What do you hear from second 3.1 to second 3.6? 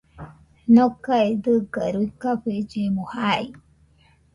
jai